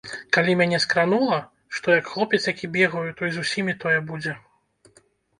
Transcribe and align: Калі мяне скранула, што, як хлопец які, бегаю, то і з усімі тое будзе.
Калі 0.35 0.53
мяне 0.59 0.77
скранула, 0.83 1.35
што, 1.79 1.87
як 1.99 2.07
хлопец 2.13 2.39
які, 2.51 2.69
бегаю, 2.77 3.03
то 3.19 3.27
і 3.29 3.35
з 3.35 3.43
усімі 3.43 3.75
тое 3.83 3.99
будзе. 4.09 4.33